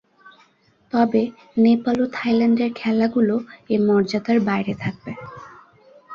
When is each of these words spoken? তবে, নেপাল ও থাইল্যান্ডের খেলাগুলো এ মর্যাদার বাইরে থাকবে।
তবে, 0.93 1.21
নেপাল 1.57 1.97
ও 2.01 2.15
থাইল্যান্ডের 2.17 2.71
খেলাগুলো 2.75 3.35
এ 3.69 3.77
মর্যাদার 3.87 4.37
বাইরে 4.47 4.73
থাকবে। 4.83 5.11